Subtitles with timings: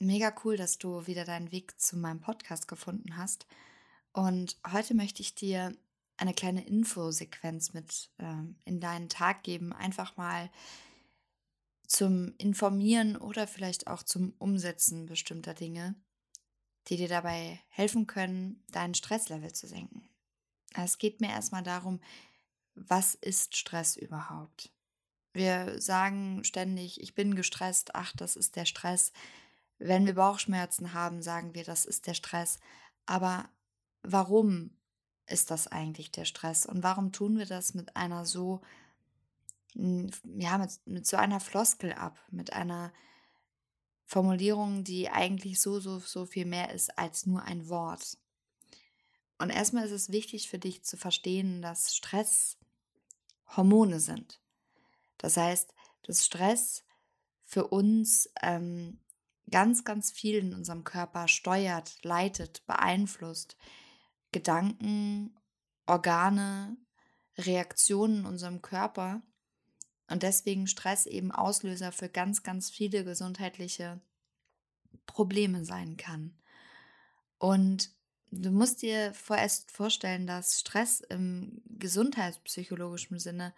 [0.00, 3.46] mega cool, dass du wieder deinen Weg zu meinem Podcast gefunden hast.
[4.12, 5.76] Und heute möchte ich dir
[6.16, 9.72] eine kleine Infosequenz mit ähm, in deinen Tag geben.
[9.72, 10.50] Einfach mal
[11.86, 15.94] zum Informieren oder vielleicht auch zum Umsetzen bestimmter Dinge,
[16.88, 20.08] die dir dabei helfen können, dein Stresslevel zu senken.
[20.74, 22.00] Es geht mir erstmal darum,
[22.74, 24.70] was ist Stress überhaupt?
[25.32, 29.12] Wir sagen ständig, ich bin gestresst, ach, das ist der Stress.
[29.80, 32.60] Wenn wir Bauchschmerzen haben, sagen wir, das ist der Stress.
[33.06, 33.48] Aber
[34.02, 34.76] warum
[35.26, 36.66] ist das eigentlich der Stress?
[36.66, 38.60] Und warum tun wir das mit einer so,
[39.74, 42.92] ja, mit, mit so einer Floskel ab, mit einer
[44.04, 48.18] Formulierung, die eigentlich so, so, so viel mehr ist als nur ein Wort?
[49.38, 52.58] Und erstmal ist es wichtig für dich zu verstehen, dass Stress
[53.56, 54.42] Hormone sind.
[55.16, 56.84] Das heißt, dass Stress
[57.46, 58.98] für uns ähm,
[59.50, 63.56] ganz, ganz viel in unserem Körper steuert, leitet, beeinflusst.
[64.32, 65.36] Gedanken,
[65.86, 66.76] Organe,
[67.36, 69.22] Reaktionen in unserem Körper.
[70.08, 74.00] Und deswegen Stress eben Auslöser für ganz, ganz viele gesundheitliche
[75.06, 76.36] Probleme sein kann.
[77.38, 77.90] Und
[78.30, 83.54] du musst dir vorerst vorstellen, dass Stress im gesundheitspsychologischen Sinne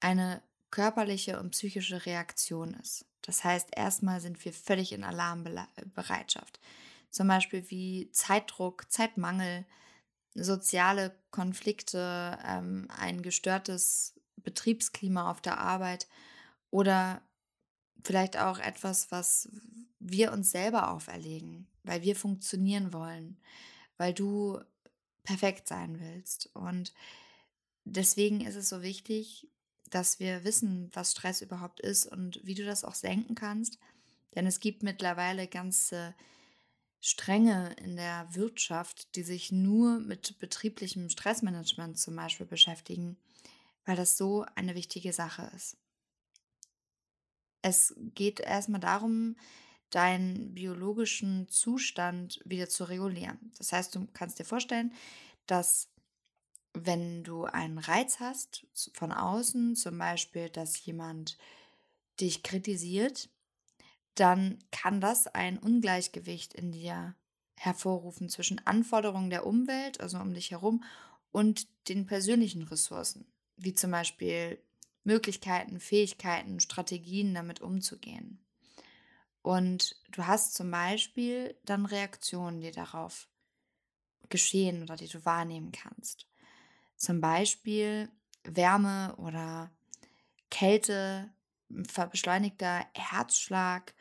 [0.00, 3.06] eine körperliche und psychische Reaktion ist.
[3.22, 6.60] Das heißt, erstmal sind wir völlig in Alarmbereitschaft.
[7.10, 9.66] Zum Beispiel wie Zeitdruck, Zeitmangel,
[10.34, 16.08] soziale Konflikte, ähm, ein gestörtes Betriebsklima auf der Arbeit
[16.70, 17.20] oder
[18.04, 19.48] vielleicht auch etwas, was
[19.98, 23.38] wir uns selber auferlegen, weil wir funktionieren wollen,
[23.98, 24.60] weil du
[25.24, 26.48] perfekt sein willst.
[26.54, 26.94] Und
[27.84, 29.48] deswegen ist es so wichtig,
[29.90, 33.78] dass wir wissen, was Stress überhaupt ist und wie du das auch senken kannst.
[34.34, 36.14] Denn es gibt mittlerweile ganze
[37.00, 43.16] Stränge in der Wirtschaft, die sich nur mit betrieblichem Stressmanagement zum Beispiel beschäftigen,
[43.84, 45.76] weil das so eine wichtige Sache ist.
[47.62, 49.36] Es geht erstmal darum,
[49.90, 53.52] deinen biologischen Zustand wieder zu regulieren.
[53.58, 54.92] Das heißt, du kannst dir vorstellen,
[55.46, 55.88] dass
[56.74, 61.36] wenn du einen Reiz hast von außen, zum Beispiel, dass jemand
[62.20, 63.28] dich kritisiert,
[64.14, 67.14] dann kann das ein Ungleichgewicht in dir
[67.56, 70.84] hervorrufen zwischen Anforderungen der Umwelt, also um dich herum,
[71.32, 73.26] und den persönlichen Ressourcen,
[73.56, 74.58] wie zum Beispiel
[75.04, 78.44] Möglichkeiten, Fähigkeiten, Strategien damit umzugehen.
[79.42, 83.28] Und du hast zum Beispiel dann Reaktionen, die darauf
[84.28, 86.29] geschehen oder die du wahrnehmen kannst.
[87.00, 88.10] Zum Beispiel
[88.44, 89.70] Wärme oder
[90.50, 91.32] Kälte,
[91.68, 93.94] beschleunigter Herzschlag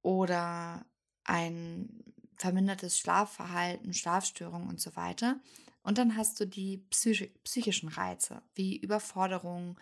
[0.00, 0.86] oder
[1.24, 2.04] ein
[2.36, 5.40] vermindertes Schlafverhalten, Schlafstörungen und so weiter.
[5.82, 9.76] Und dann hast du die psychi psychischen Reize wie Überforderung,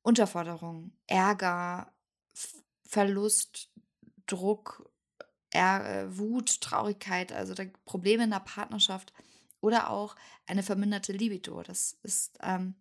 [0.00, 1.92] Unterforderung, Ärger,
[2.82, 3.70] Verlust,
[4.26, 4.90] Druck,
[5.50, 7.52] er Wut, Traurigkeit, also
[7.84, 9.12] Probleme in der Partnerschaft
[9.60, 11.62] oder auch eine verminderte Libido.
[11.62, 12.74] Das ist ähm,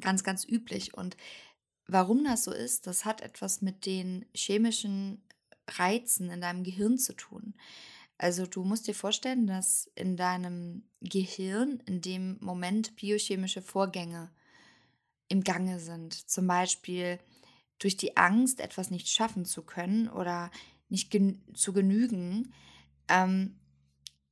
[0.00, 0.94] ganz, ganz üblich.
[0.94, 1.16] Und
[1.86, 5.22] warum das so ist, das hat etwas mit den chemischen
[5.68, 7.54] Reizen in deinem Gehirn zu tun.
[8.18, 14.30] Also du musst dir vorstellen, dass in deinem Gehirn in dem Moment biochemische Vorgänge
[15.28, 16.14] im Gange sind.
[16.30, 17.18] Zum Beispiel
[17.78, 20.50] durch die Angst, etwas nicht schaffen zu können oder
[20.88, 22.52] nicht gen zu genügen,
[23.08, 23.58] ähm,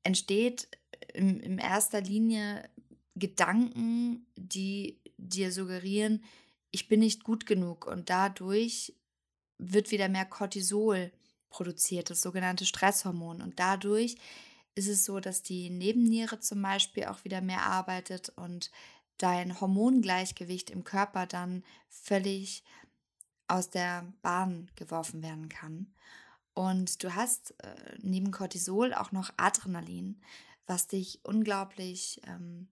[0.05, 0.69] entsteht
[1.15, 2.69] in, in erster Linie
[3.17, 6.25] Gedanken, die dir suggerieren,
[6.71, 8.95] ich bin nicht gut genug und dadurch
[9.59, 11.13] wird wieder mehr Cortisol
[11.51, 13.43] produziert, das sogenannte Stresshormon.
[13.43, 14.17] Und dadurch
[14.75, 18.71] ist es so, dass die Nebenniere zum Beispiel auch wieder mehr arbeitet und
[19.19, 22.65] dein Hormongleichgewicht im Körper dann völlig
[23.49, 25.93] aus der Bahn geworfen werden kann.
[26.55, 30.21] Und du hast äh, neben Cortisol auch noch Adrenalin,
[30.71, 32.69] was dich unglaublich, ähm,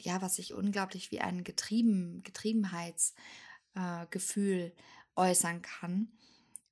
[0.00, 4.72] ja, was sich unglaublich wie ein Getrieben, Getriebenheitsgefühl äh,
[5.14, 6.10] äußern kann.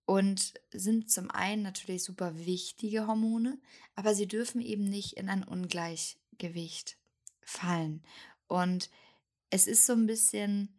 [0.07, 3.61] Und sind zum einen natürlich super wichtige Hormone,
[3.97, 6.97] aber sie dürfen eben nicht in ein Ungleichgewicht
[7.43, 8.03] fallen.
[8.47, 8.89] Und
[9.51, 10.71] es ist so ein bisschen,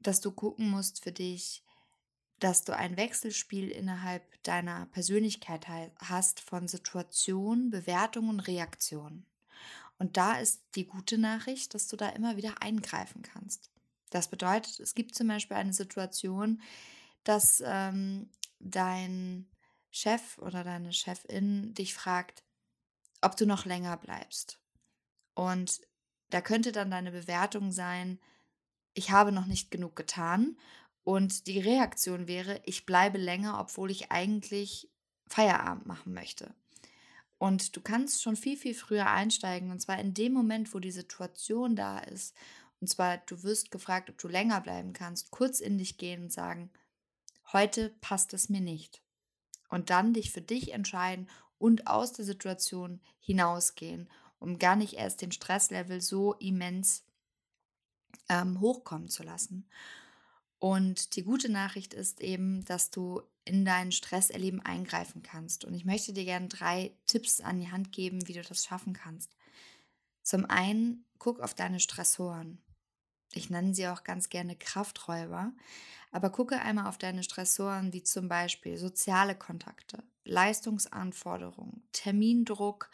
[0.00, 1.62] dass du gucken musst für dich,
[2.40, 5.66] dass du ein Wechselspiel innerhalb deiner Persönlichkeit
[5.98, 9.24] hast von Situation, Bewertung und Reaktion.
[9.98, 13.70] Und da ist die gute Nachricht, dass du da immer wieder eingreifen kannst.
[14.10, 16.60] Das bedeutet, es gibt zum Beispiel eine Situation,
[17.22, 18.28] dass ähm,
[18.60, 19.48] dein
[19.90, 22.42] Chef oder deine Chefin dich fragt,
[23.22, 24.58] ob du noch länger bleibst.
[25.34, 25.80] Und
[26.30, 28.18] da könnte dann deine Bewertung sein,
[28.92, 30.56] ich habe noch nicht genug getan.
[31.04, 34.90] Und die Reaktion wäre, ich bleibe länger, obwohl ich eigentlich
[35.26, 36.54] Feierabend machen möchte.
[37.38, 39.70] Und du kannst schon viel, viel früher einsteigen.
[39.70, 42.34] Und zwar in dem Moment, wo die Situation da ist.
[42.80, 45.30] Und zwar, du wirst gefragt, ob du länger bleiben kannst.
[45.30, 46.70] Kurz in dich gehen und sagen,
[47.52, 49.02] heute passt es mir nicht.
[49.68, 51.28] Und dann dich für dich entscheiden
[51.58, 54.08] und aus der Situation hinausgehen,
[54.38, 57.04] um gar nicht erst den Stresslevel so immens
[58.28, 59.68] ähm, hochkommen zu lassen.
[60.64, 65.66] Und die gute Nachricht ist eben, dass du in dein Stresserleben eingreifen kannst.
[65.66, 68.94] Und ich möchte dir gerne drei Tipps an die Hand geben, wie du das schaffen
[68.94, 69.36] kannst.
[70.22, 72.62] Zum einen, guck auf deine Stressoren.
[73.34, 75.52] Ich nenne sie auch ganz gerne Krafträuber.
[76.12, 82.88] Aber gucke einmal auf deine Stressoren, wie zum Beispiel soziale Kontakte, Leistungsanforderungen, Termindruck,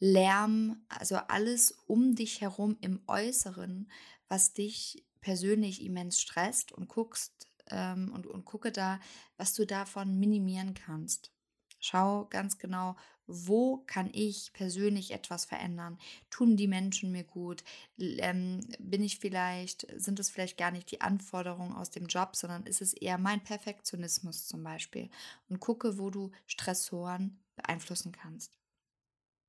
[0.00, 3.88] Lärm, also alles um dich herum im Äußeren,
[4.26, 9.00] was dich persönlich immens stresst und guckst ähm, und, und gucke da,
[9.36, 11.32] was du davon minimieren kannst.
[11.78, 12.96] Schau ganz genau,
[13.26, 15.98] wo kann ich persönlich etwas verändern?
[16.30, 17.64] Tun die Menschen mir gut?
[17.98, 22.64] Ähm, bin ich vielleicht, sind es vielleicht gar nicht die Anforderungen aus dem Job, sondern
[22.64, 25.10] ist es eher mein Perfektionismus zum Beispiel?
[25.48, 28.56] Und gucke, wo du Stressoren beeinflussen kannst.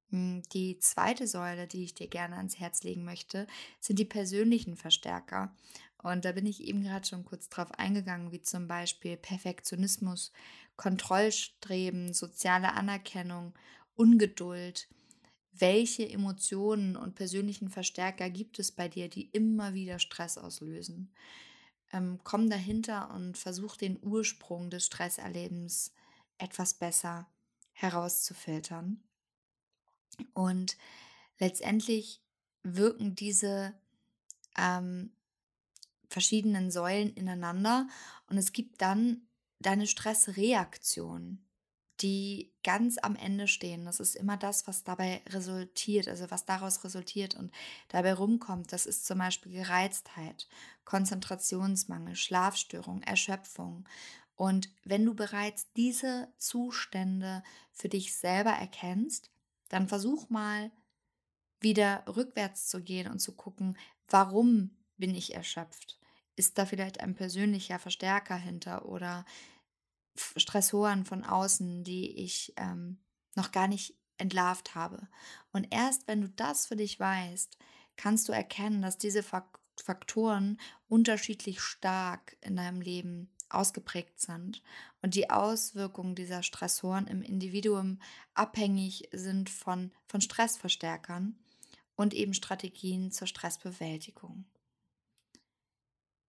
[0.09, 3.47] Hm, die zweite Säule, die ich dir gerne ans Herz legen möchte,
[3.79, 5.55] sind die persönlichen Verstärker.
[6.01, 10.31] Und da bin ich eben gerade schon kurz drauf eingegangen, wie zum Beispiel Perfektionismus,
[10.77, 13.53] Kontrollstreben, soziale Anerkennung,
[13.95, 14.87] Ungeduld.
[15.51, 21.11] Welche Emotionen und persönlichen Verstärker gibt es bei dir, die immer wieder Stress auslösen?
[21.91, 25.93] Ähm, komm dahinter und versuch den Ursprung des Stresserlebens
[26.37, 27.27] etwas besser
[27.73, 29.06] herauszufiltern.
[30.33, 30.77] Und
[31.39, 32.21] letztendlich
[32.63, 33.73] wirken diese
[34.57, 35.11] ähm,
[36.09, 37.87] verschiedenen Säulen ineinander
[38.27, 39.27] und es gibt dann
[39.59, 41.43] deine Stressreaktion,
[42.01, 43.85] die ganz am Ende stehen.
[43.85, 47.51] Das ist immer das, was dabei resultiert, also was daraus resultiert und
[47.87, 48.71] dabei rumkommt.
[48.71, 50.47] Das ist zum Beispiel Gereiztheit,
[50.85, 53.85] Konzentrationsmangel, Schlafstörung, Erschöpfung.
[54.35, 57.41] Und wenn du bereits diese Zustände
[57.71, 59.31] für dich selber erkennst,
[59.69, 60.71] dann versuch mal
[61.59, 63.77] wieder rückwärts zu gehen und zu gucken,
[64.07, 65.99] warum bin ich erschöpft?
[66.35, 69.25] Ist da vielleicht ein persönlicher Verstärker hinter oder
[70.15, 72.99] Stressoren von außen, die ich ähm,
[73.35, 75.07] noch gar nicht entlarvt habe?
[75.51, 77.57] Und erst wenn du das für dich weißt,
[77.95, 84.61] kannst du erkennen, dass diese Faktoren unterschiedlich stark in deinem Leben ausgeprägt sind
[85.01, 87.99] und die Auswirkungen dieser Stressoren im Individuum
[88.33, 91.37] abhängig sind von, von Stressverstärkern
[91.95, 94.45] und eben Strategien zur Stressbewältigung.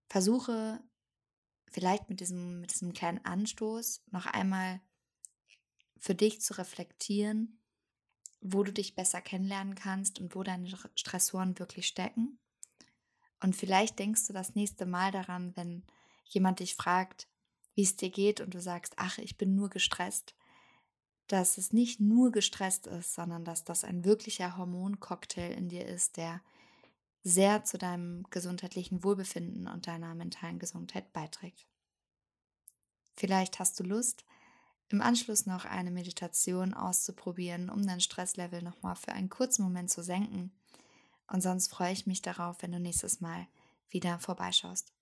[0.09, 0.81] Versuche
[1.71, 4.81] vielleicht mit diesem, mit diesem kleinen Anstoß noch einmal
[5.99, 7.61] für dich zu reflektieren,
[8.41, 12.39] wo du dich besser kennenlernen kannst und wo deine Stressoren wirklich stecken.
[13.41, 15.85] Und vielleicht denkst du das nächste Mal daran, wenn
[16.29, 17.29] jemand dich fragt,
[17.75, 20.35] wie es dir geht und du sagst, ach, ich bin nur gestresst,
[21.29, 26.17] dass es nicht nur gestresst ist, sondern dass das ein wirklicher Hormoncocktail in dir ist,
[26.17, 26.41] der
[27.23, 31.67] sehr zu deinem gesundheitlichen Wohlbefinden und deiner mentalen Gesundheit beiträgt.
[33.17, 34.25] Vielleicht hast du Lust,
[34.91, 40.03] im Anschluss noch eine Meditation auszuprobieren, um dein Stresslevel nochmal für einen kurzen Moment zu
[40.03, 40.51] senken.
[41.27, 43.47] Und sonst freue ich mich darauf, wenn du nächstes Mal
[43.91, 44.95] wieder vorbeischaust.